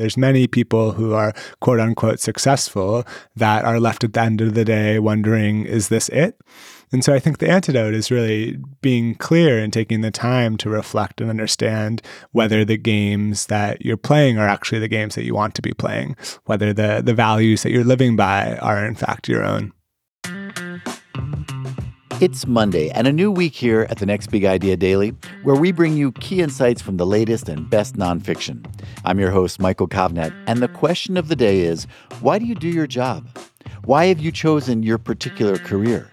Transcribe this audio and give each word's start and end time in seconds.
There's 0.00 0.16
many 0.16 0.46
people 0.46 0.92
who 0.92 1.12
are 1.12 1.34
quote 1.60 1.78
unquote 1.78 2.20
successful 2.20 3.04
that 3.36 3.64
are 3.64 3.78
left 3.78 4.02
at 4.02 4.14
the 4.14 4.20
end 4.22 4.40
of 4.40 4.54
the 4.54 4.64
day 4.64 4.98
wondering, 4.98 5.66
is 5.66 5.88
this 5.88 6.08
it? 6.08 6.40
And 6.92 7.04
so 7.04 7.12
I 7.12 7.20
think 7.20 7.38
the 7.38 7.50
antidote 7.50 7.94
is 7.94 8.10
really 8.10 8.58
being 8.80 9.14
clear 9.14 9.58
and 9.58 9.72
taking 9.72 10.00
the 10.00 10.10
time 10.10 10.56
to 10.56 10.70
reflect 10.70 11.20
and 11.20 11.30
understand 11.30 12.02
whether 12.32 12.64
the 12.64 12.78
games 12.78 13.46
that 13.46 13.84
you're 13.84 13.96
playing 13.96 14.38
are 14.38 14.48
actually 14.48 14.80
the 14.80 14.88
games 14.88 15.14
that 15.14 15.24
you 15.24 15.34
want 15.34 15.54
to 15.54 15.62
be 15.62 15.72
playing, 15.72 16.16
whether 16.46 16.72
the, 16.72 17.02
the 17.04 17.14
values 17.14 17.62
that 17.62 17.70
you're 17.70 17.84
living 17.84 18.16
by 18.16 18.56
are 18.56 18.84
in 18.84 18.94
fact 18.94 19.28
your 19.28 19.44
own. 19.44 19.72
It's 22.20 22.46
Monday 22.46 22.90
and 22.90 23.06
a 23.06 23.12
new 23.14 23.32
week 23.32 23.54
here 23.54 23.86
at 23.88 23.96
the 23.96 24.04
Next 24.04 24.26
Big 24.26 24.44
Idea 24.44 24.76
Daily, 24.76 25.14
where 25.42 25.56
we 25.56 25.72
bring 25.72 25.96
you 25.96 26.12
key 26.12 26.42
insights 26.42 26.82
from 26.82 26.98
the 26.98 27.06
latest 27.06 27.48
and 27.48 27.70
best 27.70 27.96
nonfiction. 27.96 28.62
I'm 29.06 29.18
your 29.18 29.30
host, 29.30 29.58
Michael 29.58 29.88
Kovnat, 29.88 30.30
and 30.46 30.58
the 30.58 30.68
question 30.68 31.16
of 31.16 31.28
the 31.28 31.34
day 31.34 31.60
is 31.60 31.86
why 32.20 32.38
do 32.38 32.44
you 32.44 32.54
do 32.54 32.68
your 32.68 32.86
job? 32.86 33.26
Why 33.86 34.04
have 34.08 34.20
you 34.20 34.30
chosen 34.30 34.82
your 34.82 34.98
particular 34.98 35.56
career? 35.56 36.10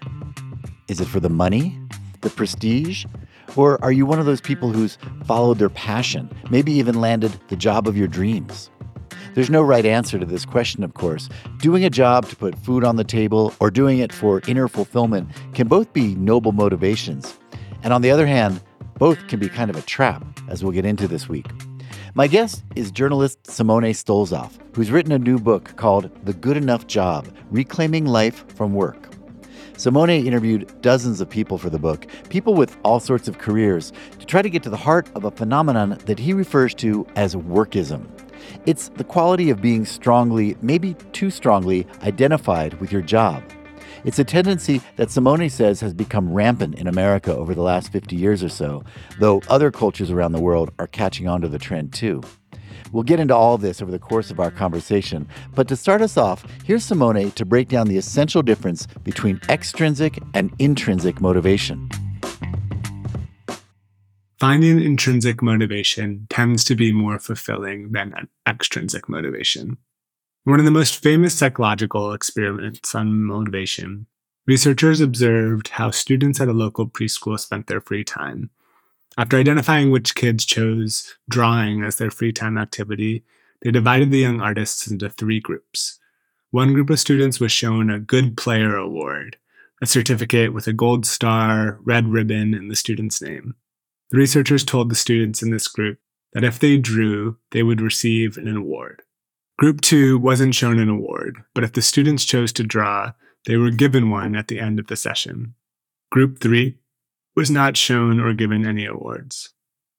Is 0.88 0.98
it 1.02 1.08
for 1.08 1.20
the 1.20 1.28
money, 1.28 1.78
the 2.22 2.30
prestige, 2.30 3.04
or 3.54 3.78
are 3.84 3.92
you 3.92 4.06
one 4.06 4.18
of 4.18 4.24
those 4.24 4.40
people 4.40 4.72
who's 4.72 4.96
followed 5.26 5.58
their 5.58 5.68
passion, 5.68 6.30
maybe 6.48 6.72
even 6.72 7.02
landed 7.02 7.38
the 7.48 7.56
job 7.56 7.86
of 7.86 7.98
your 7.98 8.08
dreams? 8.08 8.70
There's 9.38 9.50
no 9.50 9.62
right 9.62 9.86
answer 9.86 10.18
to 10.18 10.26
this 10.26 10.44
question, 10.44 10.82
of 10.82 10.94
course. 10.94 11.28
Doing 11.58 11.84
a 11.84 11.90
job 11.90 12.28
to 12.28 12.34
put 12.34 12.58
food 12.58 12.82
on 12.82 12.96
the 12.96 13.04
table 13.04 13.54
or 13.60 13.70
doing 13.70 14.00
it 14.00 14.12
for 14.12 14.42
inner 14.48 14.66
fulfillment 14.66 15.30
can 15.54 15.68
both 15.68 15.92
be 15.92 16.16
noble 16.16 16.50
motivations. 16.50 17.38
And 17.84 17.92
on 17.92 18.02
the 18.02 18.10
other 18.10 18.26
hand, 18.26 18.60
both 18.98 19.28
can 19.28 19.38
be 19.38 19.48
kind 19.48 19.70
of 19.70 19.76
a 19.76 19.82
trap, 19.82 20.24
as 20.48 20.64
we'll 20.64 20.72
get 20.72 20.84
into 20.84 21.06
this 21.06 21.28
week. 21.28 21.46
My 22.14 22.26
guest 22.26 22.64
is 22.74 22.90
journalist 22.90 23.46
Simone 23.46 23.92
Stolzoff, 23.94 24.58
who's 24.74 24.90
written 24.90 25.12
a 25.12 25.20
new 25.20 25.38
book 25.38 25.76
called 25.76 26.10
The 26.24 26.32
Good 26.32 26.56
Enough 26.56 26.88
Job 26.88 27.32
Reclaiming 27.52 28.06
Life 28.06 28.44
from 28.56 28.74
Work. 28.74 29.08
Simone 29.76 30.10
interviewed 30.10 30.82
dozens 30.82 31.20
of 31.20 31.30
people 31.30 31.58
for 31.58 31.70
the 31.70 31.78
book, 31.78 32.08
people 32.28 32.54
with 32.54 32.76
all 32.82 32.98
sorts 32.98 33.28
of 33.28 33.38
careers, 33.38 33.92
to 34.18 34.26
try 34.26 34.42
to 34.42 34.50
get 34.50 34.64
to 34.64 34.70
the 34.70 34.76
heart 34.76 35.08
of 35.14 35.22
a 35.22 35.30
phenomenon 35.30 35.96
that 36.06 36.18
he 36.18 36.32
refers 36.32 36.74
to 36.74 37.06
as 37.14 37.36
workism. 37.36 38.04
It's 38.66 38.88
the 38.90 39.04
quality 39.04 39.50
of 39.50 39.60
being 39.60 39.84
strongly, 39.84 40.56
maybe 40.62 40.94
too 41.12 41.30
strongly, 41.30 41.86
identified 42.02 42.74
with 42.80 42.92
your 42.92 43.02
job. 43.02 43.42
It's 44.04 44.18
a 44.18 44.24
tendency 44.24 44.80
that 44.96 45.10
Simone 45.10 45.50
says 45.50 45.80
has 45.80 45.92
become 45.92 46.32
rampant 46.32 46.76
in 46.76 46.86
America 46.86 47.34
over 47.34 47.54
the 47.54 47.62
last 47.62 47.90
50 47.90 48.14
years 48.16 48.44
or 48.44 48.48
so, 48.48 48.84
though 49.18 49.42
other 49.48 49.70
cultures 49.70 50.10
around 50.10 50.32
the 50.32 50.40
world 50.40 50.70
are 50.78 50.86
catching 50.86 51.26
on 51.26 51.40
to 51.40 51.48
the 51.48 51.58
trend 51.58 51.92
too. 51.92 52.22
We'll 52.92 53.02
get 53.02 53.20
into 53.20 53.34
all 53.34 53.58
this 53.58 53.82
over 53.82 53.90
the 53.90 53.98
course 53.98 54.30
of 54.30 54.40
our 54.40 54.50
conversation, 54.50 55.28
but 55.54 55.68
to 55.68 55.76
start 55.76 56.00
us 56.00 56.16
off, 56.16 56.44
here's 56.64 56.84
Simone 56.84 57.30
to 57.32 57.44
break 57.44 57.68
down 57.68 57.86
the 57.86 57.98
essential 57.98 58.42
difference 58.42 58.86
between 59.04 59.40
extrinsic 59.48 60.18
and 60.34 60.54
intrinsic 60.58 61.20
motivation. 61.20 61.88
Finding 64.38 64.80
intrinsic 64.80 65.42
motivation 65.42 66.28
tends 66.30 66.62
to 66.64 66.76
be 66.76 66.92
more 66.92 67.18
fulfilling 67.18 67.90
than 67.90 68.28
extrinsic 68.46 69.08
motivation. 69.08 69.78
One 70.44 70.60
of 70.60 70.64
the 70.64 70.70
most 70.70 71.02
famous 71.02 71.34
psychological 71.34 72.12
experiments 72.12 72.94
on 72.94 73.24
motivation, 73.24 74.06
researchers 74.46 75.00
observed 75.00 75.68
how 75.68 75.90
students 75.90 76.40
at 76.40 76.46
a 76.46 76.52
local 76.52 76.86
preschool 76.86 77.38
spent 77.40 77.66
their 77.66 77.80
free 77.80 78.04
time. 78.04 78.50
After 79.16 79.36
identifying 79.36 79.90
which 79.90 80.14
kids 80.14 80.44
chose 80.44 81.16
drawing 81.28 81.82
as 81.82 81.96
their 81.96 82.12
free 82.12 82.32
time 82.32 82.56
activity, 82.56 83.24
they 83.62 83.72
divided 83.72 84.12
the 84.12 84.20
young 84.20 84.40
artists 84.40 84.88
into 84.88 85.10
three 85.10 85.40
groups. 85.40 85.98
One 86.52 86.74
group 86.74 86.90
of 86.90 87.00
students 87.00 87.40
was 87.40 87.50
shown 87.50 87.90
a 87.90 87.98
Good 87.98 88.36
Player 88.36 88.76
Award, 88.76 89.36
a 89.82 89.86
certificate 89.86 90.54
with 90.54 90.68
a 90.68 90.72
gold 90.72 91.06
star, 91.06 91.80
red 91.82 92.06
ribbon, 92.06 92.54
and 92.54 92.70
the 92.70 92.76
student's 92.76 93.20
name. 93.20 93.56
The 94.10 94.18
researchers 94.18 94.64
told 94.64 94.90
the 94.90 94.94
students 94.94 95.42
in 95.42 95.50
this 95.50 95.68
group 95.68 95.98
that 96.32 96.44
if 96.44 96.58
they 96.58 96.78
drew, 96.78 97.36
they 97.50 97.62
would 97.62 97.80
receive 97.80 98.36
an 98.36 98.56
award. 98.56 99.02
Group 99.58 99.80
2 99.80 100.18
wasn't 100.18 100.54
shown 100.54 100.78
an 100.78 100.88
award, 100.88 101.42
but 101.54 101.64
if 101.64 101.72
the 101.72 101.82
students 101.82 102.24
chose 102.24 102.52
to 102.54 102.62
draw, 102.62 103.12
they 103.46 103.56
were 103.56 103.70
given 103.70 104.10
one 104.10 104.36
at 104.36 104.48
the 104.48 104.60
end 104.60 104.78
of 104.78 104.86
the 104.86 104.96
session. 104.96 105.54
Group 106.10 106.40
3 106.40 106.76
was 107.34 107.50
not 107.50 107.76
shown 107.76 108.20
or 108.20 108.32
given 108.32 108.66
any 108.66 108.86
awards. 108.86 109.52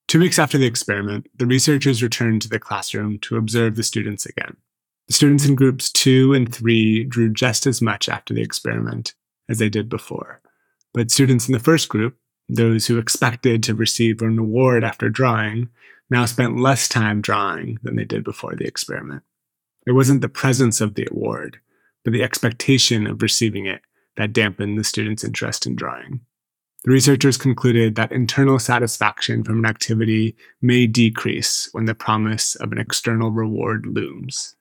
Two 0.08 0.18
weeks 0.18 0.38
after 0.38 0.58
the 0.58 0.66
experiment, 0.66 1.28
the 1.38 1.46
researchers 1.46 2.02
returned 2.02 2.42
to 2.42 2.48
the 2.48 2.58
classroom 2.58 3.18
to 3.20 3.36
observe 3.36 3.76
the 3.76 3.82
students 3.82 4.26
again. 4.26 4.56
The 5.06 5.14
students 5.14 5.44
in 5.44 5.54
groups 5.54 5.90
two 5.90 6.34
and 6.34 6.52
three 6.52 7.04
drew 7.04 7.32
just 7.32 7.66
as 7.66 7.80
much 7.80 8.08
after 8.08 8.34
the 8.34 8.42
experiment 8.42 9.14
as 9.48 9.58
they 9.58 9.68
did 9.68 9.88
before. 9.88 10.40
But 10.92 11.10
students 11.10 11.48
in 11.48 11.52
the 11.52 11.60
first 11.60 11.88
group, 11.88 12.16
those 12.56 12.86
who 12.86 12.98
expected 12.98 13.62
to 13.62 13.74
receive 13.74 14.22
an 14.22 14.38
award 14.38 14.84
after 14.84 15.08
drawing, 15.08 15.68
now 16.10 16.24
spent 16.24 16.58
less 16.58 16.88
time 16.88 17.20
drawing 17.20 17.78
than 17.82 17.96
they 17.96 18.04
did 18.04 18.24
before 18.24 18.54
the 18.56 18.66
experiment. 18.66 19.22
It 19.86 19.92
wasn't 19.92 20.20
the 20.20 20.28
presence 20.28 20.80
of 20.80 20.94
the 20.94 21.06
award, 21.10 21.60
but 22.04 22.12
the 22.12 22.22
expectation 22.22 23.06
of 23.06 23.22
receiving 23.22 23.66
it 23.66 23.82
that 24.16 24.32
dampened 24.32 24.78
the 24.78 24.84
students' 24.84 25.24
interest 25.24 25.66
in 25.66 25.76
drawing. 25.76 26.20
The 26.84 26.92
researchers 26.92 27.36
concluded 27.36 27.94
that 27.94 28.10
internal 28.10 28.58
satisfaction 28.58 29.44
from 29.44 29.58
an 29.58 29.66
activity 29.66 30.34
may 30.62 30.86
decrease 30.86 31.68
when 31.72 31.84
the 31.84 31.94
promise 31.94 32.54
of 32.54 32.72
an 32.72 32.78
external 32.78 33.30
reward 33.30 33.86
looms. 33.86 34.56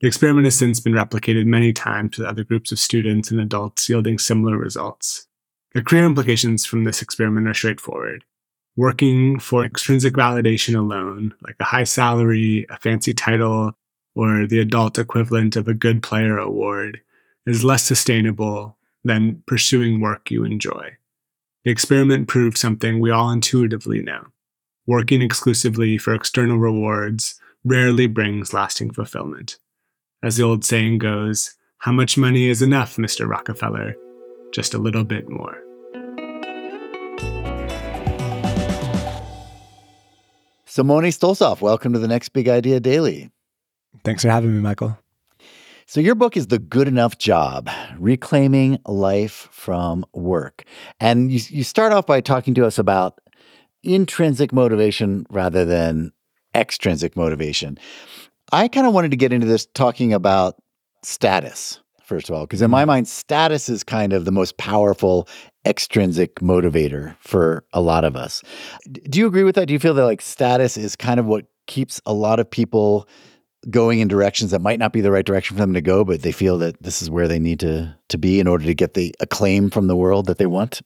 The 0.00 0.08
experiment 0.08 0.46
has 0.46 0.56
since 0.56 0.80
been 0.80 0.94
replicated 0.94 1.46
many 1.46 1.72
times 1.72 2.18
with 2.18 2.26
other 2.26 2.42
groups 2.42 2.72
of 2.72 2.78
students 2.78 3.30
and 3.30 3.40
adults, 3.40 3.88
yielding 3.88 4.18
similar 4.18 4.56
results. 4.56 5.26
The 5.72 5.82
career 5.82 6.04
implications 6.04 6.66
from 6.66 6.84
this 6.84 7.00
experiment 7.00 7.46
are 7.46 7.54
straightforward. 7.54 8.24
Working 8.76 9.38
for 9.38 9.64
extrinsic 9.64 10.14
validation 10.14 10.76
alone, 10.76 11.34
like 11.42 11.56
a 11.60 11.64
high 11.64 11.84
salary, 11.84 12.66
a 12.70 12.78
fancy 12.78 13.14
title, 13.14 13.76
or 14.14 14.46
the 14.46 14.58
adult 14.58 14.98
equivalent 14.98 15.54
of 15.54 15.68
a 15.68 15.74
good 15.74 16.02
player 16.02 16.38
award, 16.38 17.00
is 17.46 17.62
less 17.62 17.84
sustainable 17.84 18.76
than 19.04 19.42
pursuing 19.46 20.00
work 20.00 20.30
you 20.30 20.44
enjoy. 20.44 20.96
The 21.64 21.70
experiment 21.70 22.26
proved 22.26 22.58
something 22.58 22.98
we 22.98 23.10
all 23.10 23.30
intuitively 23.30 24.02
know. 24.02 24.26
Working 24.86 25.22
exclusively 25.22 25.98
for 25.98 26.14
external 26.14 26.58
rewards 26.58 27.38
rarely 27.64 28.08
brings 28.08 28.52
lasting 28.52 28.92
fulfillment. 28.92 29.58
As 30.22 30.36
the 30.36 30.42
old 30.42 30.64
saying 30.64 30.98
goes, 30.98 31.54
how 31.78 31.92
much 31.92 32.18
money 32.18 32.48
is 32.48 32.60
enough, 32.60 32.96
Mr. 32.96 33.28
Rockefeller? 33.28 33.94
Just 34.52 34.74
a 34.74 34.78
little 34.78 35.04
bit 35.04 35.28
more. 35.28 35.62
Simone 40.64 41.04
Stolzoff, 41.04 41.60
welcome 41.60 41.92
to 41.92 41.98
the 41.98 42.08
Next 42.08 42.30
Big 42.30 42.48
Idea 42.48 42.80
Daily. 42.80 43.30
Thanks 44.04 44.22
for 44.22 44.30
having 44.30 44.54
me, 44.54 44.60
Michael. 44.60 44.98
So, 45.86 46.00
your 46.00 46.14
book 46.14 46.36
is 46.36 46.46
The 46.46 46.60
Good 46.60 46.86
Enough 46.86 47.18
Job 47.18 47.68
Reclaiming 47.98 48.78
Life 48.86 49.48
from 49.50 50.04
Work. 50.12 50.64
And 51.00 51.32
you, 51.32 51.40
you 51.48 51.64
start 51.64 51.92
off 51.92 52.06
by 52.06 52.20
talking 52.20 52.54
to 52.54 52.64
us 52.64 52.78
about 52.78 53.20
intrinsic 53.82 54.52
motivation 54.52 55.26
rather 55.30 55.64
than 55.64 56.12
extrinsic 56.54 57.16
motivation. 57.16 57.78
I 58.52 58.68
kind 58.68 58.86
of 58.86 58.94
wanted 58.94 59.10
to 59.10 59.16
get 59.16 59.32
into 59.32 59.46
this 59.46 59.66
talking 59.74 60.12
about 60.12 60.54
status, 61.02 61.80
first 62.10 62.28
of 62.28 62.34
all, 62.34 62.42
because 62.42 62.60
in 62.60 62.72
my 62.72 62.84
mind, 62.84 63.06
status 63.06 63.68
is 63.68 63.84
kind 63.84 64.12
of 64.12 64.24
the 64.24 64.32
most 64.32 64.56
powerful 64.56 65.28
extrinsic 65.64 66.34
motivator 66.40 67.14
for 67.20 67.64
a 67.72 67.80
lot 67.80 68.04
of 68.04 68.16
us. 68.16 68.42
Do 68.90 69.20
you 69.20 69.28
agree 69.28 69.44
with 69.44 69.54
that? 69.54 69.66
Do 69.66 69.72
you 69.72 69.78
feel 69.78 69.94
that 69.94 70.04
like 70.04 70.20
status 70.20 70.76
is 70.76 70.96
kind 70.96 71.20
of 71.20 71.26
what 71.26 71.46
keeps 71.68 72.00
a 72.06 72.12
lot 72.12 72.40
of 72.40 72.50
people 72.50 73.08
going 73.70 74.00
in 74.00 74.08
directions 74.08 74.50
that 74.50 74.60
might 74.60 74.80
not 74.80 74.92
be 74.92 75.00
the 75.00 75.12
right 75.12 75.24
direction 75.24 75.56
for 75.56 75.60
them 75.60 75.74
to 75.74 75.80
go, 75.80 76.04
but 76.04 76.22
they 76.22 76.32
feel 76.32 76.58
that 76.58 76.82
this 76.82 77.00
is 77.00 77.08
where 77.08 77.28
they 77.28 77.38
need 77.38 77.60
to 77.60 77.96
to 78.08 78.18
be 78.18 78.40
in 78.40 78.48
order 78.48 78.64
to 78.64 78.74
get 78.74 78.94
the 78.94 79.14
acclaim 79.20 79.70
from 79.70 79.86
the 79.86 79.96
world 79.96 80.26
that 80.26 80.38
they 80.38 80.46
want? 80.46 80.80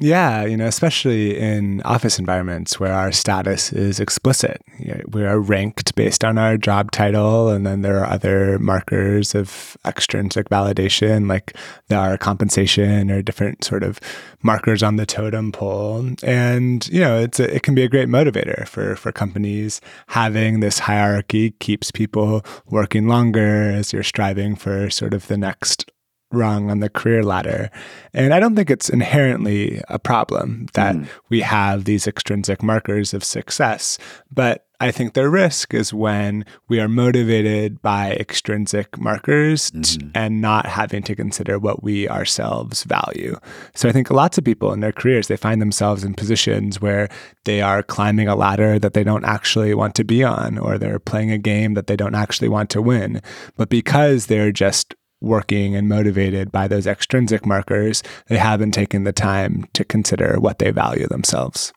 Yeah, 0.00 0.44
you 0.44 0.56
know, 0.56 0.66
especially 0.66 1.36
in 1.36 1.82
office 1.82 2.20
environments 2.20 2.78
where 2.78 2.92
our 2.92 3.10
status 3.10 3.72
is 3.72 3.98
explicit. 3.98 4.62
We 5.08 5.24
are 5.24 5.40
ranked 5.40 5.96
based 5.96 6.24
on 6.24 6.38
our 6.38 6.56
job 6.56 6.92
title, 6.92 7.48
and 7.48 7.66
then 7.66 7.82
there 7.82 7.98
are 7.98 8.06
other 8.06 8.60
markers 8.60 9.34
of 9.34 9.76
extrinsic 9.84 10.50
validation, 10.50 11.28
like 11.28 11.56
our 11.90 12.16
compensation 12.16 13.10
or 13.10 13.22
different 13.22 13.64
sort 13.64 13.82
of 13.82 13.98
markers 14.40 14.84
on 14.84 14.96
the 14.96 15.06
totem 15.06 15.50
pole. 15.50 16.08
And 16.22 16.86
you 16.88 17.00
know, 17.00 17.18
it's 17.18 17.40
a, 17.40 17.52
it 17.52 17.64
can 17.64 17.74
be 17.74 17.82
a 17.82 17.88
great 17.88 18.08
motivator 18.08 18.68
for 18.68 18.94
for 18.94 19.10
companies. 19.10 19.80
Having 20.06 20.60
this 20.60 20.78
hierarchy 20.78 21.50
keeps 21.58 21.90
people 21.90 22.44
working 22.66 23.08
longer 23.08 23.72
as 23.72 23.92
you're 23.92 24.04
striving 24.04 24.54
for 24.54 24.90
sort 24.90 25.12
of 25.12 25.26
the 25.26 25.36
next 25.36 25.90
rung 26.30 26.70
on 26.70 26.80
the 26.80 26.90
career 26.90 27.22
ladder. 27.22 27.70
And 28.12 28.34
I 28.34 28.40
don't 28.40 28.54
think 28.56 28.70
it's 28.70 28.88
inherently 28.88 29.82
a 29.88 29.98
problem 29.98 30.66
that 30.74 30.96
mm. 30.96 31.08
we 31.28 31.40
have 31.40 31.84
these 31.84 32.06
extrinsic 32.06 32.62
markers 32.62 33.14
of 33.14 33.24
success, 33.24 33.98
but 34.30 34.68
I 34.80 34.92
think 34.92 35.14
the 35.14 35.28
risk 35.28 35.74
is 35.74 35.92
when 35.92 36.44
we 36.68 36.78
are 36.78 36.86
motivated 36.86 37.82
by 37.82 38.12
extrinsic 38.12 38.96
markers 38.96 39.72
mm-hmm. 39.72 40.10
and 40.14 40.40
not 40.40 40.66
having 40.66 41.02
to 41.04 41.16
consider 41.16 41.58
what 41.58 41.82
we 41.82 42.08
ourselves 42.08 42.84
value. 42.84 43.36
So 43.74 43.88
I 43.88 43.92
think 43.92 44.08
lots 44.08 44.38
of 44.38 44.44
people 44.44 44.72
in 44.72 44.78
their 44.78 44.92
careers 44.92 45.26
they 45.26 45.36
find 45.36 45.60
themselves 45.60 46.04
in 46.04 46.14
positions 46.14 46.80
where 46.80 47.08
they 47.44 47.60
are 47.60 47.82
climbing 47.82 48.28
a 48.28 48.36
ladder 48.36 48.78
that 48.78 48.94
they 48.94 49.02
don't 49.02 49.24
actually 49.24 49.74
want 49.74 49.96
to 49.96 50.04
be 50.04 50.22
on 50.22 50.58
or 50.58 50.78
they're 50.78 51.00
playing 51.00 51.32
a 51.32 51.38
game 51.38 51.74
that 51.74 51.88
they 51.88 51.96
don't 51.96 52.14
actually 52.14 52.48
want 52.48 52.70
to 52.70 52.82
win. 52.82 53.20
But 53.56 53.70
because 53.70 54.26
they're 54.26 54.52
just 54.52 54.94
working 55.20 55.74
and 55.74 55.88
motivated 55.88 56.52
by 56.52 56.68
those 56.68 56.86
extrinsic 56.86 57.44
markers, 57.44 58.02
they 58.26 58.38
haven't 58.38 58.72
taken 58.72 59.04
the 59.04 59.12
time 59.12 59.66
to 59.74 59.84
consider 59.84 60.38
what 60.38 60.58
they 60.58 60.70
value 60.70 61.06
themselves. 61.06 61.72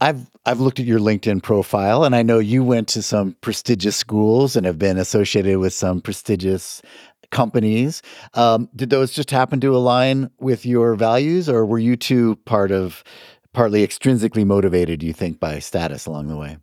I've 0.00 0.30
I've 0.44 0.60
looked 0.60 0.78
at 0.78 0.86
your 0.86 1.00
LinkedIn 1.00 1.42
profile 1.42 2.04
and 2.04 2.14
I 2.14 2.22
know 2.22 2.38
you 2.38 2.62
went 2.62 2.88
to 2.88 3.02
some 3.02 3.34
prestigious 3.40 3.96
schools 3.96 4.54
and 4.54 4.66
have 4.66 4.78
been 4.78 4.98
associated 4.98 5.58
with 5.58 5.72
some 5.72 6.00
prestigious 6.00 6.82
companies. 7.30 8.02
Um, 8.34 8.68
did 8.76 8.90
those 8.90 9.12
just 9.12 9.30
happen 9.30 9.60
to 9.60 9.74
align 9.74 10.30
with 10.38 10.66
your 10.66 10.94
values 10.94 11.48
or 11.48 11.64
were 11.64 11.78
you 11.78 11.96
two 11.96 12.36
part 12.44 12.70
of 12.70 13.02
partly 13.52 13.86
extrinsically 13.86 14.44
motivated, 14.44 15.02
you 15.02 15.14
think, 15.14 15.40
by 15.40 15.58
status 15.58 16.06
along 16.06 16.28
the 16.28 16.36
way? 16.36 16.58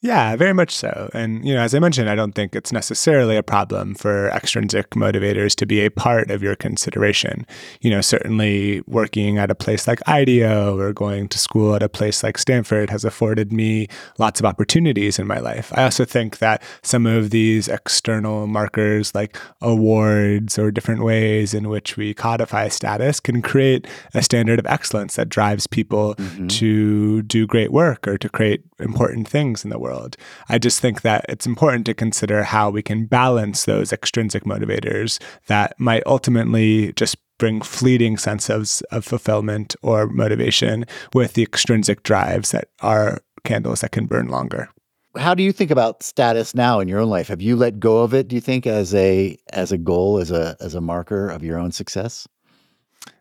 Yeah, 0.00 0.36
very 0.36 0.52
much 0.52 0.72
so. 0.76 1.10
And, 1.12 1.44
you 1.44 1.52
know, 1.52 1.60
as 1.60 1.74
I 1.74 1.80
mentioned, 1.80 2.08
I 2.08 2.14
don't 2.14 2.32
think 2.32 2.54
it's 2.54 2.72
necessarily 2.72 3.36
a 3.36 3.42
problem 3.42 3.96
for 3.96 4.28
extrinsic 4.28 4.90
motivators 4.90 5.56
to 5.56 5.66
be 5.66 5.84
a 5.84 5.90
part 5.90 6.30
of 6.30 6.40
your 6.40 6.54
consideration. 6.54 7.44
You 7.80 7.90
know, 7.90 8.00
certainly 8.00 8.80
working 8.86 9.38
at 9.38 9.50
a 9.50 9.56
place 9.56 9.88
like 9.88 10.06
IDEO 10.06 10.78
or 10.78 10.92
going 10.92 11.26
to 11.30 11.38
school 11.38 11.74
at 11.74 11.82
a 11.82 11.88
place 11.88 12.22
like 12.22 12.38
Stanford 12.38 12.90
has 12.90 13.04
afforded 13.04 13.52
me 13.52 13.88
lots 14.18 14.38
of 14.38 14.46
opportunities 14.46 15.18
in 15.18 15.26
my 15.26 15.40
life. 15.40 15.72
I 15.74 15.82
also 15.82 16.04
think 16.04 16.38
that 16.38 16.62
some 16.82 17.04
of 17.04 17.30
these 17.30 17.66
external 17.66 18.46
markers 18.46 19.16
like 19.16 19.36
awards 19.60 20.60
or 20.60 20.70
different 20.70 21.02
ways 21.02 21.54
in 21.54 21.68
which 21.68 21.96
we 21.96 22.14
codify 22.14 22.68
status 22.68 23.18
can 23.18 23.42
create 23.42 23.88
a 24.14 24.22
standard 24.22 24.60
of 24.60 24.66
excellence 24.66 25.16
that 25.16 25.28
drives 25.28 25.66
people 25.66 26.14
mm-hmm. 26.14 26.46
to 26.46 27.22
do 27.22 27.48
great 27.48 27.72
work 27.72 28.06
or 28.06 28.16
to 28.16 28.28
create 28.28 28.62
important 28.78 29.26
things 29.26 29.64
in 29.64 29.70
the 29.70 29.78
world 29.78 29.87
world. 29.88 30.16
I 30.48 30.58
just 30.58 30.80
think 30.80 31.00
that 31.02 31.24
it's 31.28 31.46
important 31.46 31.86
to 31.86 31.94
consider 31.94 32.44
how 32.44 32.70
we 32.70 32.82
can 32.82 33.06
balance 33.06 33.64
those 33.64 33.92
extrinsic 33.92 34.44
motivators 34.44 35.18
that 35.46 35.74
might 35.78 36.02
ultimately 36.06 36.92
just 36.92 37.16
bring 37.38 37.62
fleeting 37.62 38.18
sense 38.18 38.50
of, 38.50 38.68
of 38.90 39.04
fulfillment 39.04 39.76
or 39.82 40.06
motivation 40.08 40.84
with 41.14 41.34
the 41.34 41.42
extrinsic 41.42 42.02
drives 42.02 42.50
that 42.50 42.68
are 42.80 43.22
candles 43.44 43.80
that 43.80 43.92
can 43.92 44.06
burn 44.06 44.28
longer. 44.28 44.68
How 45.16 45.34
do 45.34 45.42
you 45.42 45.52
think 45.52 45.70
about 45.70 46.02
status 46.02 46.54
now 46.54 46.80
in 46.80 46.88
your 46.88 47.00
own 47.00 47.08
life? 47.08 47.28
Have 47.28 47.40
you 47.40 47.56
let 47.56 47.80
go 47.80 48.02
of 48.02 48.12
it 48.12 48.28
do 48.28 48.34
you 48.36 48.42
think 48.42 48.66
as 48.66 48.94
a 48.94 49.38
as 49.52 49.72
a 49.72 49.78
goal 49.78 50.18
as 50.18 50.30
a 50.30 50.56
as 50.60 50.74
a 50.74 50.80
marker 50.80 51.30
of 51.30 51.42
your 51.42 51.58
own 51.58 51.72
success 51.72 52.28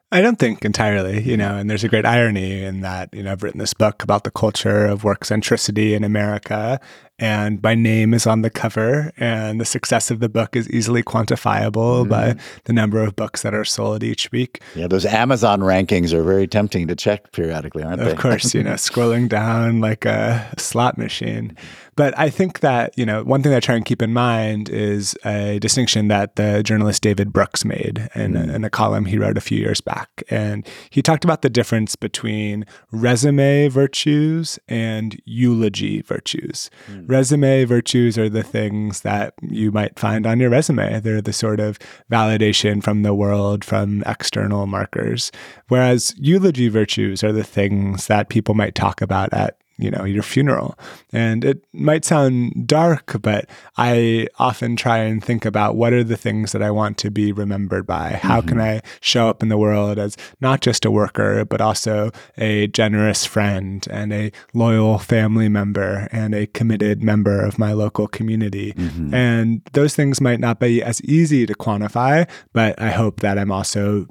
I 0.10 0.22
don't 0.22 0.40
think 0.40 0.64
entirely, 0.64 1.22
you 1.22 1.36
know, 1.36 1.58
and 1.58 1.70
there's 1.70 1.84
a 1.84 1.90
great 1.90 2.06
irony 2.06 2.64
in 2.64 2.80
that, 2.82 3.14
you 3.14 3.24
know, 3.24 3.32
I've 3.34 3.44
written 3.44 3.60
this 3.60 3.74
book 3.74 4.04
about 4.04 4.24
the 4.24 4.32
culture 4.32 4.86
of 4.86 5.04
work 5.04 5.26
centricity 5.26 5.94
in 5.94 6.06
America 6.06 6.80
and 7.20 7.62
my 7.64 7.74
name 7.74 8.14
is 8.14 8.28
on 8.28 8.42
the 8.42 8.50
cover 8.50 9.12
and 9.18 9.60
the 9.60 9.66
success 9.66 10.12
of 10.12 10.20
the 10.20 10.30
book 10.30 10.56
is 10.56 10.70
easily 10.70 11.02
quantifiable 11.02 12.02
mm-hmm. 12.02 12.10
by 12.10 12.36
the 12.66 12.74
number 12.74 13.02
of 13.02 13.16
books 13.16 13.42
that 13.42 13.54
are 13.54 13.66
sold 13.66 14.04
each 14.04 14.32
week 14.32 14.62
yeah 14.76 14.88
those 14.88 15.06
amazon 15.06 15.62
rankings 15.62 16.14
are 16.14 16.24
very 16.24 16.48
tempting 16.48 16.88
to 16.88 16.96
check 16.96 17.32
periodically 17.32 17.84
aren't 17.84 18.02
of 18.02 18.06
they 18.06 18.12
of 18.12 18.18
course 18.20 18.54
you 18.54 18.64
know 18.64 18.74
scrolling 18.74 19.28
down 19.28 19.80
like 19.82 20.06
a 20.06 20.48
slot 20.58 20.98
machine 20.98 21.56
but 21.98 22.18
I 22.18 22.30
think 22.30 22.60
that, 22.60 22.96
you 22.96 23.08
know, 23.08 23.24
one 23.24 23.42
thing 23.42 23.56
I 23.56 23.60
try 23.60 23.74
and 23.74 23.84
keep 23.84 24.04
in 24.04 24.14
mind 24.14 24.70
is 24.70 25.18
a 25.26 25.58
distinction 25.58 26.10
that 26.10 26.36
the 26.36 26.62
journalist 26.62 27.02
David 27.02 27.34
Brooks 27.34 27.66
made 27.66 28.08
in, 28.14 28.34
mm. 28.34 28.50
a, 28.50 28.56
in 28.56 28.64
a 28.64 28.70
column 28.70 29.06
he 29.06 29.18
wrote 29.18 29.36
a 29.36 29.42
few 29.42 29.58
years 29.58 29.82
back. 29.82 30.24
And 30.30 30.66
he 30.92 31.02
talked 31.02 31.24
about 31.24 31.42
the 31.42 31.50
difference 31.50 31.96
between 31.96 32.68
resume 32.92 33.68
virtues 33.70 34.60
and 34.68 35.20
eulogy 35.26 36.04
virtues. 36.04 36.70
Mm. 36.88 37.07
Resume 37.08 37.64
virtues 37.64 38.18
are 38.18 38.30
the 38.30 38.44
things 38.44 39.02
that 39.02 39.34
you 39.42 39.72
might 39.72 39.98
find 39.98 40.28
on 40.28 40.40
your 40.40 40.50
resume. 40.50 41.00
They're 41.00 41.22
the 41.22 41.32
sort 41.32 41.62
of 41.62 41.80
validation 42.12 42.84
from 42.84 43.04
the 43.04 43.14
world, 43.14 43.64
from 43.64 44.04
external 44.06 44.68
markers. 44.68 45.32
Whereas 45.70 46.14
eulogy 46.18 46.68
virtues 46.68 47.24
are 47.24 47.32
the 47.32 47.46
things 47.46 48.08
that 48.08 48.28
people 48.28 48.56
might 48.56 48.76
talk 48.76 49.02
about 49.02 49.34
at 49.34 49.58
you 49.78 49.92
know 49.92 50.04
your 50.04 50.24
funeral 50.24 50.78
and 51.14 51.46
it 51.46 51.64
might 51.72 52.04
sound 52.04 52.68
dark 52.68 53.16
but 53.22 53.48
i 53.78 54.28
often 54.40 54.76
try 54.76 54.98
and 54.98 55.24
think 55.24 55.46
about 55.46 55.76
what 55.76 55.94
are 55.94 56.04
the 56.04 56.18
things 56.18 56.52
that 56.52 56.64
i 56.64 56.72
want 56.72 56.98
to 56.98 57.12
be 57.12 57.32
remembered 57.32 57.86
by 57.86 58.20
how 58.22 58.40
mm-hmm. 58.40 58.50
can 58.50 58.62
i 58.62 58.82
show 59.02 59.30
up 59.30 59.44
in 59.44 59.50
the 59.50 59.58
world 59.58 60.00
as 60.00 60.18
not 60.42 60.62
just 60.62 60.84
a 60.84 60.92
worker 60.92 61.46
but 61.46 61.62
also 61.62 62.12
a 62.38 62.68
generous 62.68 63.26
friend 63.26 63.88
and 63.92 64.12
a 64.12 64.32
loyal 64.54 64.98
family 64.98 65.50
member 65.50 66.08
and 66.12 66.34
a 66.34 66.48
committed 66.48 67.04
member 67.04 67.44
of 67.44 67.60
my 67.60 67.72
local 67.74 68.08
community 68.08 68.74
mm-hmm. 68.74 69.14
and 69.14 69.62
those 69.74 69.96
things 69.96 70.20
might 70.20 70.40
not 70.40 70.60
be 70.60 70.82
as 70.82 71.02
easy 71.04 71.46
to 71.46 71.54
quantify 71.54 72.28
but 72.54 72.80
i 72.82 72.90
hope 72.90 73.20
that 73.20 73.38
i'm 73.38 73.52
also 73.52 74.08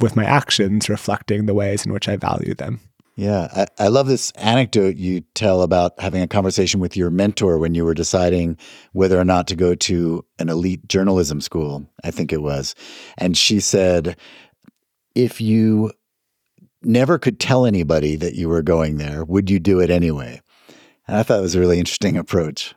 with 0.00 0.16
my 0.16 0.24
actions 0.24 0.88
reflecting 0.88 1.46
the 1.46 1.54
ways 1.54 1.86
in 1.86 1.92
which 1.92 2.08
i 2.08 2.16
value 2.16 2.54
them 2.54 2.80
yeah, 3.16 3.48
I, 3.54 3.84
I, 3.84 3.88
love 3.88 4.08
this 4.08 4.32
anecdote 4.32 4.96
you 4.96 5.20
tell 5.34 5.62
about 5.62 5.98
having 6.00 6.22
a 6.22 6.26
conversation 6.26 6.80
with 6.80 6.96
your 6.96 7.10
mentor 7.10 7.58
when 7.58 7.74
you 7.74 7.84
were 7.84 7.94
deciding 7.94 8.58
whether 8.92 9.18
or 9.18 9.24
not 9.24 9.46
to 9.48 9.56
go 9.56 9.74
to 9.76 10.24
an 10.40 10.48
elite 10.48 10.88
journalism 10.88 11.40
school, 11.40 11.86
I 12.02 12.10
think 12.10 12.32
it 12.32 12.42
was. 12.42 12.74
And 13.16 13.36
she 13.36 13.60
said, 13.60 14.16
if 15.14 15.40
you 15.40 15.92
never 16.82 17.18
could 17.18 17.38
tell 17.38 17.66
anybody 17.66 18.16
that 18.16 18.34
you 18.34 18.48
were 18.48 18.62
going 18.62 18.96
there, 18.96 19.24
would 19.24 19.48
you 19.48 19.60
do 19.60 19.80
it 19.80 19.90
anyway? 19.90 20.40
And 21.06 21.16
I 21.16 21.22
thought 21.22 21.38
it 21.38 21.42
was 21.42 21.54
a 21.54 21.60
really 21.60 21.78
interesting 21.78 22.16
approach. 22.16 22.74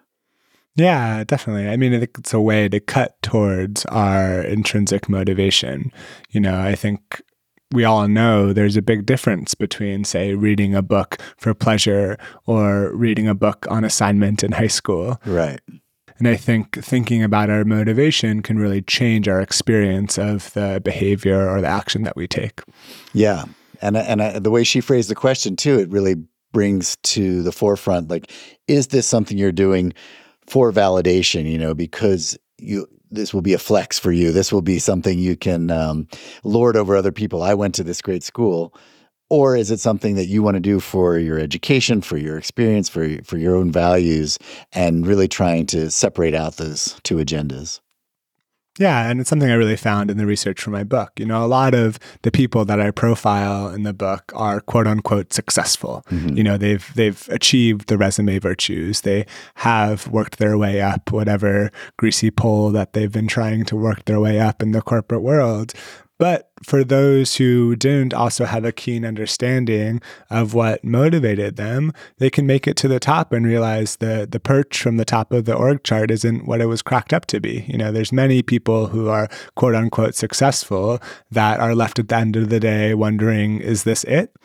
Yeah, 0.76 1.24
definitely. 1.24 1.68
I 1.68 1.78
mean, 1.78 1.94
it's 1.94 2.34
a 2.34 2.40
way 2.40 2.70
to 2.70 2.80
cut 2.80 3.20
towards 3.24 3.86
our 3.86 4.42
intrinsic 4.42 5.10
motivation. 5.10 5.92
You 6.30 6.42
know, 6.42 6.62
I 6.62 6.76
think 6.76 7.24
we 7.72 7.84
all 7.84 8.08
know 8.08 8.54
there's 8.54 8.78
a 8.78 8.82
big 8.82 9.06
difference 9.06 9.54
between, 9.54 10.04
say, 10.04 10.34
reading 10.34 10.74
a 10.74 10.82
book 10.82 11.18
for 11.38 11.54
pleasure 11.54 12.18
or 12.46 12.96
reading 12.96 13.28
a 13.28 13.36
book 13.36 13.66
on 13.70 13.84
assignment 13.84 14.44
in 14.44 14.54
high 14.54 14.68
school. 14.68 15.20
Right. 15.26 15.60
And 16.20 16.28
I 16.28 16.36
think 16.36 16.84
thinking 16.84 17.24
about 17.24 17.50
our 17.50 17.66
motivation 17.66 18.42
can 18.42 18.58
really 18.58 18.82
change 18.82 19.28
our 19.28 19.42
experience 19.42 20.18
of 20.18 20.52
the 20.54 20.82
behavior 20.84 21.48
or 21.48 21.62
the 21.62 21.68
action 21.68 22.04
that 22.04 22.16
we 22.16 22.28
take. 22.28 22.62
Yeah. 23.14 23.46
And, 23.82 23.96
and 23.96 24.22
uh, 24.22 24.40
the 24.40 24.50
way 24.50 24.64
she 24.64 24.82
phrased 24.82 25.10
the 25.10 25.16
question, 25.16 25.56
too, 25.56 25.78
it 25.78 25.90
really 25.90 26.16
brings 26.54 26.96
to 27.04 27.44
the 27.44 27.52
forefront 27.52 28.10
like, 28.10 28.32
is 28.68 28.88
this 28.88 29.06
something 29.06 29.38
you're 29.38 29.52
doing 29.52 29.94
for 30.48 30.72
validation, 30.72 31.50
you 31.50 31.58
know, 31.58 31.76
because 31.76 32.38
you 32.58 32.88
this 33.12 33.34
will 33.34 33.42
be 33.42 33.54
a 33.54 33.60
flex 33.60 33.98
for 34.00 34.12
you. 34.12 34.32
This 34.32 34.52
will 34.52 34.62
be 34.62 34.80
something 34.80 35.20
you 35.20 35.36
can 35.36 35.72
um, 35.72 36.08
lord 36.44 36.76
over 36.76 36.96
other 36.96 37.12
people. 37.12 37.42
I 37.42 37.54
went 37.54 37.76
to 37.76 37.84
this 37.84 38.02
great 38.02 38.24
school. 38.24 38.74
Or 39.30 39.58
is 39.58 39.72
it 39.72 39.82
something 39.82 40.16
that 40.16 40.28
you 40.28 40.42
want 40.42 40.56
to 40.56 40.62
do 40.62 40.80
for 40.80 41.18
your 41.18 41.38
education, 41.38 42.02
for 42.02 42.16
your 42.16 42.38
experience, 42.38 42.88
for 42.88 43.22
for 43.24 43.38
your 43.38 43.58
own 43.58 43.74
values, 43.74 44.40
and 44.72 45.06
really 45.06 45.28
trying 45.28 45.66
to 45.68 45.92
separate 45.92 46.34
out 46.34 46.56
those 46.56 46.98
two 47.04 47.18
agendas? 47.18 47.82
Yeah, 48.80 49.10
and 49.10 49.20
it's 49.20 49.30
something 49.30 49.50
I 49.50 49.56
really 49.56 49.76
found 49.76 50.12
in 50.12 50.18
the 50.18 50.26
research 50.26 50.62
for 50.62 50.70
my 50.70 50.84
book. 50.84 51.12
You 51.18 51.26
know, 51.26 51.44
a 51.44 51.48
lot 51.48 51.74
of 51.74 52.00
the 52.22 52.32
people 52.32 52.66
that 52.66 52.80
I 52.80 52.92
profile 52.92 53.70
in 53.70 53.84
the 53.84 53.94
book 53.94 54.32
are 54.36 54.62
quote 54.62 54.88
unquote 54.88 55.34
successful. 55.34 56.06
Mm-hmm. 56.10 56.38
You 56.38 56.44
know, 56.44 56.58
they've 56.58 56.94
they've 56.96 57.28
achieved 57.32 57.88
the 57.88 57.98
resume 57.98 58.40
virtues. 58.40 59.02
They 59.02 59.26
have 59.56 60.08
worked 60.08 60.38
their 60.38 60.58
way 60.58 60.82
up 60.82 61.12
whatever 61.12 61.72
greasy 61.98 62.32
pole 62.32 62.72
that 62.72 62.94
they've 62.94 63.12
been 63.12 63.28
trying 63.28 63.66
to 63.66 63.76
work 63.76 64.06
their 64.06 64.20
way 64.20 64.40
up 64.40 64.62
in 64.62 64.72
the 64.72 64.82
corporate 64.82 65.22
world. 65.22 65.74
But 66.18 66.50
for 66.64 66.84
those 66.84 67.36
who 67.36 67.76
didn't 67.76 68.14
also 68.14 68.46
have 68.46 68.66
a 68.66 68.72
keen 68.72 69.06
understanding 69.06 70.02
of 70.30 70.54
what 70.54 70.84
motivated 70.84 71.56
them, 71.56 71.94
they 72.18 72.30
can 72.30 72.48
make 72.48 72.68
it 72.68 72.76
to 72.78 72.88
the 72.88 73.00
top 73.00 73.32
and 73.32 73.46
realize 73.46 73.98
the 73.98 74.28
the 74.30 74.40
perch 74.40 74.82
from 74.82 74.98
the 74.98 75.06
top 75.06 75.32
of 75.32 75.46
the 75.46 75.54
org 75.54 75.84
chart 75.84 76.10
isn't 76.10 76.48
what 76.48 76.62
it 76.62 76.66
was 76.66 76.82
cracked 76.82 77.14
up 77.14 77.26
to 77.28 77.40
be. 77.40 77.66
You 77.68 77.78
know, 77.78 77.92
there's 77.92 78.12
many 78.12 78.42
people 78.42 78.88
who 78.88 79.10
are 79.10 79.30
quote 79.56 79.76
unquote 79.76 80.16
successful 80.16 81.00
that 81.32 81.60
are 81.60 81.76
left 81.76 82.00
at 82.00 82.08
the 82.08 82.16
end 82.16 82.36
of 82.36 82.50
the 82.50 82.60
day 82.60 82.94
wondering, 82.94 83.60
is 83.60 83.84
this 83.84 84.04
it? 84.06 84.36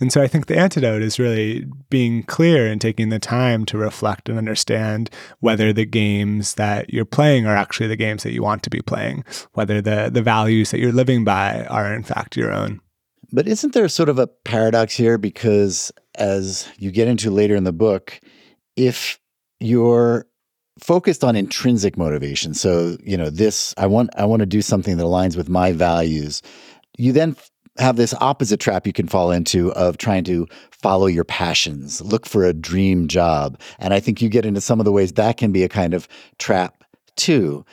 And 0.00 0.10
so 0.10 0.22
I 0.22 0.28
think 0.28 0.46
the 0.46 0.58
antidote 0.58 1.02
is 1.02 1.18
really 1.18 1.66
being 1.90 2.22
clear 2.22 2.66
and 2.66 2.80
taking 2.80 3.10
the 3.10 3.18
time 3.18 3.66
to 3.66 3.76
reflect 3.76 4.28
and 4.28 4.38
understand 4.38 5.10
whether 5.40 5.72
the 5.72 5.84
games 5.84 6.54
that 6.54 6.90
you're 6.90 7.04
playing 7.04 7.46
are 7.46 7.54
actually 7.54 7.88
the 7.88 7.96
games 7.96 8.22
that 8.22 8.32
you 8.32 8.42
want 8.42 8.62
to 8.62 8.70
be 8.70 8.80
playing, 8.80 9.24
whether 9.52 9.82
the, 9.82 10.10
the 10.12 10.22
values 10.22 10.70
that 10.70 10.80
you're 10.80 10.90
living 10.90 11.22
by 11.22 11.64
are 11.66 11.94
in 11.94 12.02
fact 12.02 12.36
your 12.36 12.50
own. 12.50 12.80
But 13.32 13.46
isn't 13.46 13.74
there 13.74 13.88
sort 13.88 14.08
of 14.08 14.18
a 14.18 14.26
paradox 14.26 14.96
here? 14.96 15.18
Because 15.18 15.92
as 16.16 16.68
you 16.78 16.90
get 16.90 17.06
into 17.06 17.30
later 17.30 17.54
in 17.54 17.64
the 17.64 17.72
book, 17.72 18.20
if 18.76 19.20
you're 19.60 20.26
focused 20.78 21.22
on 21.22 21.36
intrinsic 21.36 21.96
motivation, 21.96 22.54
so 22.54 22.96
you 23.04 23.16
know 23.16 23.30
this, 23.30 23.74
I 23.76 23.86
want 23.86 24.10
I 24.16 24.24
want 24.24 24.40
to 24.40 24.46
do 24.46 24.62
something 24.62 24.96
that 24.96 25.04
aligns 25.04 25.36
with 25.36 25.48
my 25.48 25.72
values. 25.72 26.42
You 26.98 27.12
then 27.12 27.36
have 27.78 27.96
this 27.96 28.14
opposite 28.20 28.60
trap 28.60 28.86
you 28.86 28.92
can 28.92 29.08
fall 29.08 29.30
into 29.30 29.72
of 29.72 29.98
trying 29.98 30.24
to 30.24 30.46
follow 30.70 31.06
your 31.06 31.24
passions, 31.24 32.00
look 32.00 32.26
for 32.26 32.44
a 32.44 32.52
dream 32.52 33.08
job. 33.08 33.58
And 33.78 33.94
I 33.94 34.00
think 34.00 34.20
you 34.20 34.28
get 34.28 34.46
into 34.46 34.60
some 34.60 34.80
of 34.80 34.84
the 34.84 34.92
ways 34.92 35.12
that 35.12 35.36
can 35.36 35.52
be 35.52 35.64
a 35.64 35.68
kind 35.68 35.94
of 35.94 36.08
trap 36.38 36.84
too. 37.16 37.64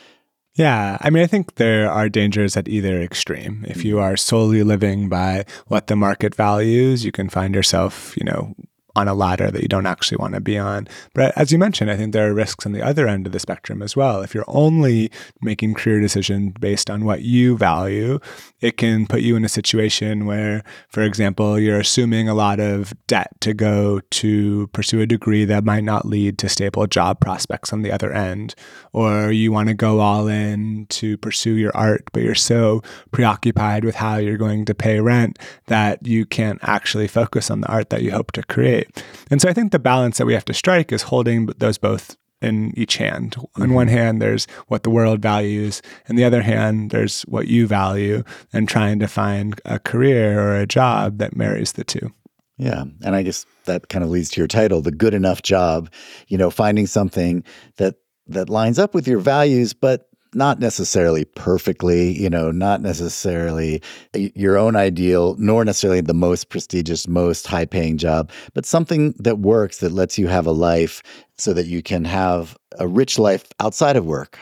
Yeah, 0.56 0.98
I 1.01 1.12
mean, 1.12 1.22
I 1.22 1.27
think 1.27 1.56
there 1.56 1.89
are 1.89 2.10
dangers 2.10 2.58
at 2.58 2.68
either 2.68 3.00
extreme. 3.00 3.63
If 3.68 3.86
you 3.86 3.96
mm-hmm. 3.96 4.04
are 4.04 4.18
solely 4.18 4.63
living 4.63 5.08
by 5.08 5.46
what 5.68 5.86
the 5.86 5.96
market 5.96 6.34
values, 6.34 7.06
you 7.06 7.12
can 7.12 7.30
find 7.30 7.54
yourself, 7.54 8.16
you 8.18 8.24
know, 8.24 8.56
on 8.98 9.08
a 9.08 9.13
ladder 9.13 9.51
that 9.51 9.62
you 9.62 9.68
don't 9.68 9.86
actually 9.86 10.18
want 10.18 10.34
to 10.34 10.42
be 10.42 10.58
on. 10.58 10.88
But 11.13 11.38
as 11.38 11.51
you 11.51 11.60
mentioned, 11.60 11.92
I 11.92 11.96
think 11.96 12.13
there 12.13 12.30
are 12.30 12.34
risks 12.34 12.66
on 12.66 12.72
the 12.72 12.82
other 12.82 13.08
end 13.08 13.27
of 13.27 13.32
the 13.32 13.39
spectrum 13.39 13.84
as 13.84 13.96
well. 13.96 14.22
If 14.22 14.34
you're 14.34 14.44
only 14.48 15.12
making 15.42 15.75
career 15.75 16.01
decisions 16.01 16.54
based 16.60 16.89
on 16.89 17.06
what 17.06 17.22
you 17.22 17.56
value, 17.58 18.20
it 18.60 18.75
can 18.77 19.06
put 19.06 19.22
you 19.22 19.36
in 19.36 19.46
a 19.46 19.50
situation 19.50 20.25
where, 20.25 20.63
for 20.89 21.04
example, 21.04 21.60
you're 21.60 21.80
assuming 21.80 22.27
a 22.27 22.34
lot 22.34 22.60
of 22.60 22.94
debt 23.06 23.30
to 23.42 23.54
go 23.54 24.00
to 24.10 24.68
pursue 24.74 25.00
a 25.01 25.06
degree 25.06 25.46
that 25.46 25.63
might 25.63 25.84
not 25.84 26.06
lead 26.08 26.39
to 26.39 26.50
stable 26.50 26.88
job 26.88 27.20
prospects 27.20 27.72
on 27.72 27.84
the 27.84 27.92
other 27.92 28.12
end. 28.12 28.56
Or 28.94 29.32
you 29.32 29.51
want 29.51 29.70
to 29.70 29.75
go 29.75 30.00
all 30.00 30.27
in 30.27 30.88
to 30.89 31.18
pursue 31.18 31.54
your 31.54 31.75
art, 31.77 32.06
but 32.13 32.24
you're 32.24 32.34
so 32.34 32.82
preoccupied 33.12 33.86
with 33.86 33.96
how 33.96 34.18
you're 34.18 34.38
going 34.38 34.66
to 34.66 34.74
pay 34.74 35.00
rent 35.00 35.38
that 35.68 36.06
you 36.08 36.25
can't 36.25 36.60
actually 36.63 37.08
focus 37.08 37.51
on 37.51 37.62
the 37.62 37.68
art 37.68 37.92
that 37.92 38.01
you 38.01 38.12
hope 38.12 38.32
to 38.32 38.44
create. 38.44 38.87
And 39.29 39.41
so 39.41 39.50
I 39.50 39.53
think 39.53 39.72
the 39.72 39.79
balance 39.79 40.17
that 40.17 40.25
we 40.25 40.34
have 40.34 40.46
to 40.46 40.53
strike 40.53 40.91
is 40.91 41.03
holding 41.03 41.48
those 41.58 41.77
both 41.77 42.17
in 42.41 42.77
each 42.77 42.98
hand. 42.98 43.36
On 43.56 43.63
mm-hmm. 43.63 43.74
one 43.74 43.88
hand, 43.88 44.22
there's 44.22 44.46
what 44.67 44.84
the 44.84 44.89
world 44.89 45.22
values, 45.22 45.82
and 46.08 46.17
the 46.17 46.24
other 46.24 46.41
hand, 46.41 46.91
there's 46.91 47.24
what 47.24 47.48
you 47.48 47.67
value, 47.67 48.24
and 48.53 48.70
trying 48.70 49.00
to 49.00 49.08
find 49.08 49.60
a 49.65 49.79
career 49.79 50.39
or 50.39 50.58
a 50.58 50.67
job 50.67 51.17
that 51.17 51.36
marries 51.36 51.74
the 51.74 51.84
two. 51.84 52.12
Yeah. 52.58 52.86
And 53.03 53.15
I 53.15 53.24
guess 53.24 53.46
that 53.65 53.89
kind 53.89 54.03
of 54.03 54.10
leads 54.10 54.29
to 54.29 54.41
your 54.41 54.48
title, 54.48 54.82
the 54.82 54.91
good 54.91 55.13
enough 55.13 55.41
job, 55.41 55.91
you 56.27 56.38
know, 56.38 56.50
finding 56.50 56.88
something 56.88 57.44
that 57.77 57.96
that 58.29 58.50
lines 58.50 58.77
up 58.77 58.94
with 58.94 59.08
your 59.08 59.20
values, 59.20 59.74
but 59.74 60.07
not 60.34 60.60
necessarily 60.60 61.25
perfectly, 61.25 62.12
you 62.17 62.29
know, 62.29 62.51
not 62.51 62.81
necessarily 62.81 63.81
eh, 64.13 64.29
your 64.36 64.57
own 64.57 64.75
ideal, 64.75 65.36
nor 65.38 65.63
necessarily 65.65 66.01
the 66.01 66.13
most 66.13 66.50
prestigious, 66.50 67.07
most 67.07 67.48
high 67.48 67.65
paying 67.65 67.98
job, 67.98 68.31
but 68.53 68.65
something 68.65 69.13
that 69.19 69.39
works 69.39 69.79
that 69.79 69.91
lets 69.91 70.17
you 70.17 70.27
have 70.27 70.46
a 70.46 70.51
life 70.51 71.01
so 71.38 71.53
that 71.53 71.67
you 71.67 71.81
can 71.81 72.05
have 72.05 72.57
a 72.79 72.88
rich 72.88 73.17
life 73.19 73.46
outside 73.60 73.96
of 73.96 74.05
work. 74.05 74.39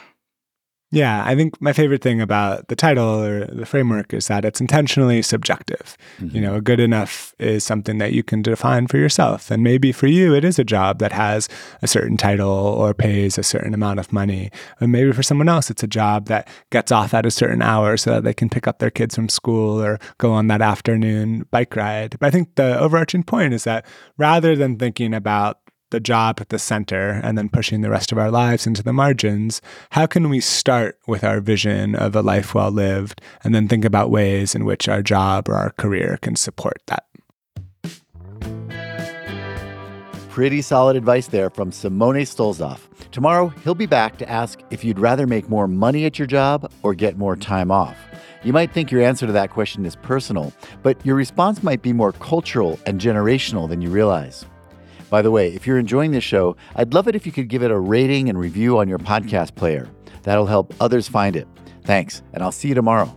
Yeah, 0.95 1.23
I 1.25 1.35
think 1.35 1.59
my 1.61 1.73
favorite 1.73 2.01
thing 2.01 2.21
about 2.21 2.69
the 2.69 2.75
title 2.75 3.21
or 3.21 3.47
the 3.47 3.65
framework 3.65 4.13
is 4.13 4.27
that 4.27 4.45
it's 4.45 4.61
intentionally 4.61 5.21
subjective. 5.21 5.97
Mm-hmm. 6.19 6.35
You 6.35 6.41
know, 6.41 6.61
good 6.61 6.79
enough 6.79 7.35
is 7.37 7.65
something 7.65 7.97
that 7.97 8.13
you 8.13 8.23
can 8.23 8.41
define 8.41 8.87
for 8.87 8.97
yourself. 8.97 9.51
And 9.51 9.61
maybe 9.61 9.91
for 9.91 10.07
you, 10.07 10.33
it 10.33 10.45
is 10.45 10.57
a 10.57 10.63
job 10.63 10.99
that 10.99 11.11
has 11.11 11.49
a 11.81 11.87
certain 11.87 12.15
title 12.15 12.49
or 12.49 12.93
pays 12.93 13.37
a 13.37 13.43
certain 13.43 13.73
amount 13.73 13.99
of 13.99 14.13
money. 14.13 14.51
And 14.79 14.89
maybe 14.89 15.11
for 15.11 15.21
someone 15.21 15.49
else, 15.49 15.69
it's 15.69 15.83
a 15.83 15.87
job 15.87 16.27
that 16.27 16.47
gets 16.69 16.93
off 16.93 17.13
at 17.13 17.25
a 17.25 17.31
certain 17.31 17.61
hour 17.61 17.97
so 17.97 18.11
that 18.11 18.23
they 18.23 18.33
can 18.33 18.49
pick 18.49 18.65
up 18.65 18.79
their 18.79 18.89
kids 18.89 19.15
from 19.15 19.27
school 19.27 19.81
or 19.83 19.99
go 20.17 20.31
on 20.31 20.47
that 20.47 20.61
afternoon 20.61 21.45
bike 21.51 21.75
ride. 21.75 22.17
But 22.17 22.27
I 22.27 22.31
think 22.31 22.55
the 22.55 22.79
overarching 22.79 23.23
point 23.23 23.53
is 23.53 23.65
that 23.65 23.85
rather 24.17 24.55
than 24.55 24.77
thinking 24.77 25.13
about 25.13 25.59
the 25.91 25.99
job 25.99 26.37
at 26.41 26.49
the 26.49 26.59
center 26.59 27.21
and 27.23 27.37
then 27.37 27.49
pushing 27.49 27.81
the 27.81 27.89
rest 27.89 28.11
of 28.11 28.17
our 28.17 28.31
lives 28.31 28.67
into 28.67 28.83
the 28.83 28.93
margins, 28.93 29.61
how 29.91 30.05
can 30.05 30.29
we 30.29 30.39
start 30.39 30.99
with 31.07 31.23
our 31.23 31.39
vision 31.39 31.95
of 31.95 32.15
a 32.15 32.21
life 32.21 32.53
well 32.53 32.71
lived 32.71 33.21
and 33.43 33.53
then 33.53 33.67
think 33.67 33.85
about 33.85 34.09
ways 34.09 34.55
in 34.55 34.65
which 34.65 34.89
our 34.89 35.01
job 35.01 35.47
or 35.47 35.55
our 35.55 35.71
career 35.71 36.17
can 36.21 36.35
support 36.35 36.81
that? 36.87 37.05
Pretty 40.29 40.61
solid 40.61 40.97
advice 40.97 41.27
there 41.27 41.49
from 41.49 41.71
Simone 41.71 42.25
Stolzoff. 42.25 42.79
Tomorrow, 43.11 43.47
he'll 43.63 43.73
be 43.73 43.85
back 43.85 44.17
to 44.17 44.29
ask 44.29 44.59
if 44.69 44.83
you'd 44.83 44.99
rather 44.99 45.25
make 45.25 45.47
more 45.47 45.67
money 45.67 46.03
at 46.03 46.19
your 46.19 46.27
job 46.27 46.69
or 46.83 46.93
get 46.93 47.17
more 47.17 47.37
time 47.37 47.71
off. 47.71 47.97
You 48.43 48.51
might 48.51 48.73
think 48.73 48.91
your 48.91 49.01
answer 49.01 49.25
to 49.25 49.31
that 49.31 49.51
question 49.51 49.85
is 49.85 49.95
personal, 49.95 50.51
but 50.83 51.03
your 51.05 51.15
response 51.15 51.63
might 51.63 51.81
be 51.81 51.93
more 51.93 52.11
cultural 52.11 52.77
and 52.85 52.99
generational 52.99 53.69
than 53.69 53.81
you 53.81 53.89
realize. 53.89 54.45
By 55.09 55.21
the 55.21 55.31
way, 55.31 55.53
if 55.53 55.67
you're 55.67 55.79
enjoying 55.79 56.11
this 56.11 56.23
show, 56.23 56.57
I'd 56.75 56.93
love 56.93 57.07
it 57.07 57.15
if 57.15 57.25
you 57.25 57.31
could 57.31 57.47
give 57.47 57.63
it 57.63 57.71
a 57.71 57.77
rating 57.77 58.29
and 58.29 58.37
review 58.39 58.79
on 58.79 58.87
your 58.87 58.99
podcast 58.99 59.55
player. 59.55 59.89
That'll 60.23 60.47
help 60.47 60.73
others 60.79 61.07
find 61.07 61.35
it. 61.35 61.47
Thanks, 61.83 62.23
and 62.33 62.43
I'll 62.43 62.51
see 62.51 62.69
you 62.69 62.75
tomorrow. 62.75 63.15